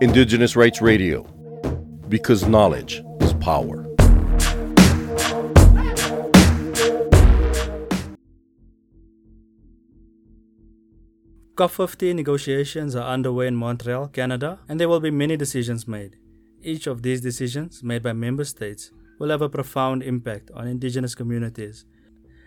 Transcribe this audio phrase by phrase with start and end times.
[0.00, 1.24] Indigenous Rights Radio,
[2.08, 3.84] because knowledge is power.
[11.56, 16.16] COP15 negotiations are underway in Montreal, Canada, and there will be many decisions made.
[16.62, 21.14] Each of these decisions, made by member states, will have a profound impact on Indigenous
[21.14, 21.84] communities.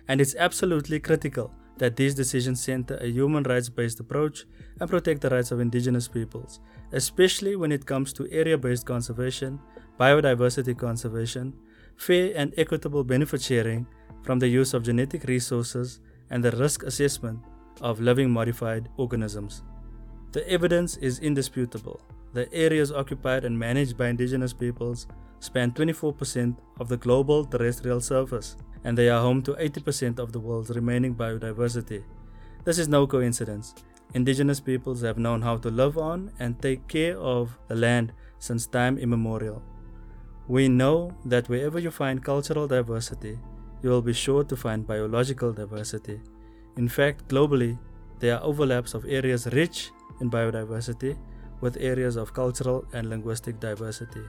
[0.07, 4.45] And it's absolutely critical that these decisions center a human rights based approach
[4.79, 6.59] and protect the rights of Indigenous peoples,
[6.91, 9.59] especially when it comes to area based conservation,
[9.99, 11.51] biodiversity conservation,
[11.97, 13.87] fair and equitable benefit sharing
[14.21, 15.99] from the use of genetic resources,
[16.29, 17.39] and the risk assessment
[17.81, 19.63] of living modified organisms.
[20.33, 21.99] The evidence is indisputable.
[22.33, 25.07] The areas occupied and managed by indigenous peoples
[25.39, 30.39] span 24% of the global terrestrial surface, and they are home to 80% of the
[30.39, 32.03] world's remaining biodiversity.
[32.63, 33.75] This is no coincidence.
[34.13, 38.65] Indigenous peoples have known how to live on and take care of the land since
[38.65, 39.61] time immemorial.
[40.47, 43.39] We know that wherever you find cultural diversity,
[43.81, 46.19] you will be sure to find biological diversity.
[46.77, 47.77] In fact, globally,
[48.19, 51.17] there are overlaps of areas rich in biodiversity
[51.61, 54.23] with areas of cultural and linguistic diversity.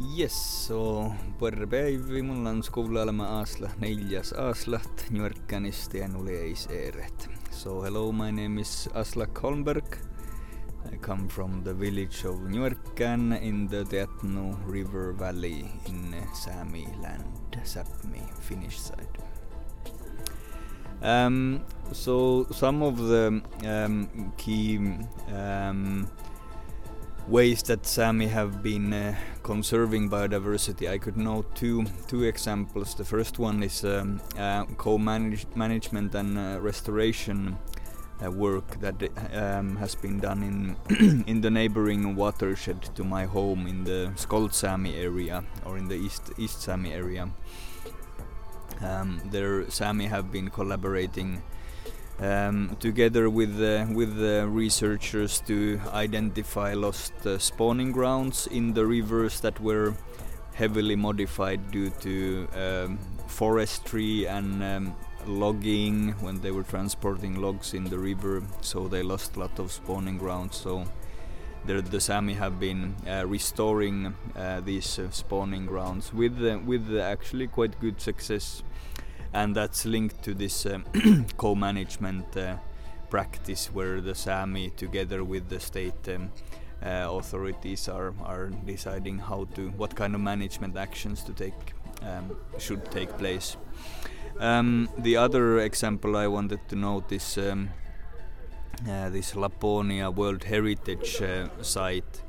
[0.00, 7.28] Yes, so põrre päivi, mul on skoolaalema aasla neljas aastat Njörkanist ja nuleis eeret.
[7.52, 9.98] So hello, my name is Aslak Holmberg.
[10.90, 17.60] I come from the village of Njörkan in the Teatno River Valley in Sami land,
[17.64, 19.39] Sapmi, Finnish side.
[21.02, 21.62] Um,
[21.92, 24.78] so some of the um, key
[25.32, 26.08] um,
[27.26, 32.94] ways that Sami have been uh, conserving biodiversity, I could note two two examples.
[32.94, 37.56] The first one is um, uh, co-management and uh, restoration
[38.22, 43.66] uh, work that um, has been done in in the neighboring watershed to my home
[43.66, 47.30] in the Skolt Sami area or in the East East Sami area.
[48.82, 51.42] Um, there, Sami have been collaborating
[52.18, 59.40] um, together with uh, with researchers to identify lost uh, spawning grounds in the rivers
[59.40, 59.94] that were
[60.54, 67.84] heavily modified due to um, forestry and um, logging when they were transporting logs in
[67.84, 68.42] the river.
[68.60, 70.56] So they lost a lot of spawning grounds.
[70.56, 70.84] So
[71.66, 76.98] the, the Sami have been uh, restoring uh, these uh, spawning grounds with uh, with
[76.98, 78.62] actually quite good success
[79.32, 80.84] and that's linked to this um,
[81.36, 82.56] co-management uh,
[83.08, 86.30] practice where the Sami together with the state um,
[86.82, 92.36] uh, authorities are are deciding how to what kind of management actions to take um,
[92.58, 93.56] should take place.
[94.38, 97.89] Um, the other example I wanted to note is um, uh,
[98.84, 102.22] this Laponia World Heritage uh, Site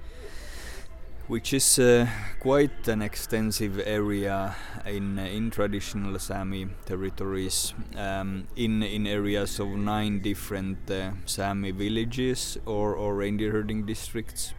[1.31, 2.05] which is uh,
[2.41, 4.53] quite an extensive area
[4.85, 11.71] in uh, in traditional Sami territories, um, in in areas of nine different uh, Sami
[11.71, 14.53] villages or or reindeer herding districts,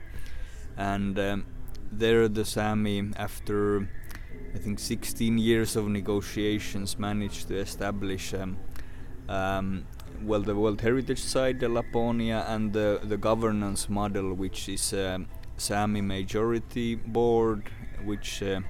[0.79, 1.45] and um,
[1.93, 3.87] there the Sami after
[4.55, 8.33] I think 16 years of negotiations managed to establish.
[8.33, 8.57] Um,
[9.29, 9.85] um,
[10.25, 15.27] well, the World Heritage Site, the Laponia, and the, the governance model, which is um,
[15.57, 17.71] Sami Majority Board,
[18.05, 18.61] which uh,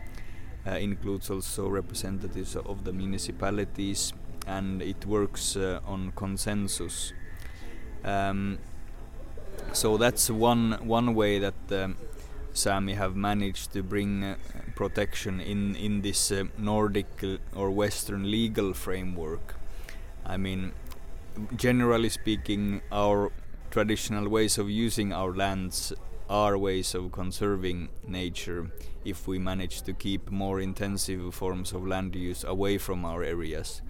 [0.67, 4.13] uh, includes also representatives of the municipalities,
[4.47, 7.13] and it works uh, on consensus.
[8.05, 8.59] Um,
[9.73, 11.97] so that's one one way that um,
[12.53, 14.37] Sami have managed to bring uh,
[14.75, 17.25] protection in in this uh, Nordic
[17.55, 19.55] or Western legal framework.
[20.25, 20.73] I mean,
[21.57, 23.33] generally speaking, our
[23.71, 25.93] traditional ways of using our lands
[26.29, 28.71] are ways of conserving nature
[29.05, 33.83] if we manage to keep more intensive forms of land use away from our areas.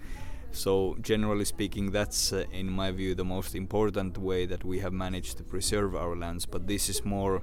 [0.51, 4.93] So, generally speaking, that's, uh, in my view, the most important way that we have
[4.93, 6.45] managed to preserve our lands.
[6.45, 7.41] But this is more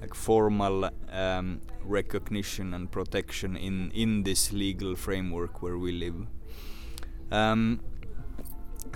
[0.00, 6.26] like formal um, recognition and protection in, in this legal framework where we live.
[7.30, 7.80] Um,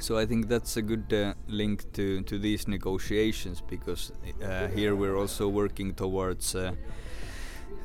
[0.00, 4.12] so I think that's a good uh, link to, to these negotiations because
[4.42, 6.72] uh, here we're also working towards uh,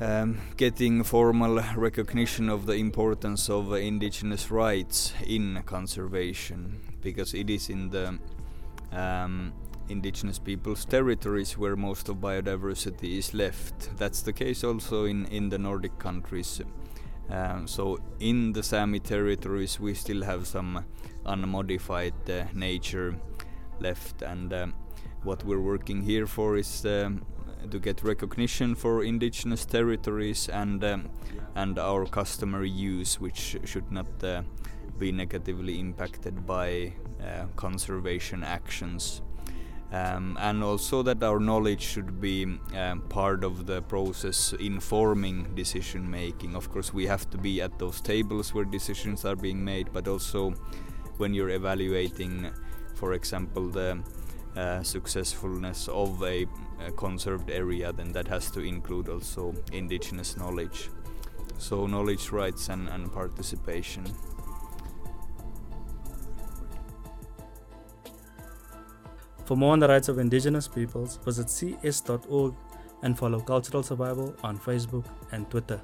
[0.00, 7.68] um, getting formal recognition of the importance of indigenous rights in conservation because it is
[7.68, 8.18] in the
[8.92, 9.52] um,
[9.88, 13.96] indigenous peoples' territories where most of biodiversity is left.
[13.96, 16.60] That's the case also in, in the Nordic countries
[17.30, 20.84] Um, so in the Sami territories, we still have some
[21.24, 23.16] unmodified uh, nature
[23.80, 24.74] left, and um,
[25.24, 27.24] what we're working here for is um,
[27.70, 31.10] to get recognition for indigenous territories and um,
[31.56, 34.42] and our customary use, which should not uh,
[34.98, 39.22] be negatively impacted by uh, conservation actions.
[39.92, 46.10] Um, and also that our knowledge should be um, part of the process informing decision
[46.10, 46.56] making.
[46.56, 50.08] Of course, we have to be at those tables where decisions are being made, but
[50.08, 50.54] also
[51.18, 52.50] when you're evaluating,
[52.94, 54.02] for example, the
[54.56, 56.46] uh, successfulness of a,
[56.84, 60.90] a, conserved area, then that has to include also indigenous knowledge.
[61.58, 64.04] So, knowledge rights and, and participation.
[69.46, 72.54] For more on the rights of Indigenous peoples, visit cs.org
[73.02, 75.80] and follow Cultural Survival on Facebook and Twitter.